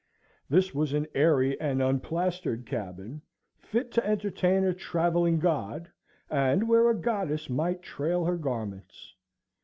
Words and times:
This 0.49 0.73
was 0.73 0.93
an 0.93 1.05
airy 1.13 1.59
and 1.61 1.79
unplastered 1.79 2.65
cabin, 2.65 3.21
fit 3.59 3.91
to 3.91 4.03
entertain 4.03 4.63
a 4.63 4.73
travelling 4.73 5.37
god, 5.37 5.91
and 6.27 6.67
where 6.67 6.89
a 6.89 6.95
goddess 6.95 7.51
might 7.51 7.83
trail 7.83 8.25
her 8.25 8.37
garments. 8.39 9.13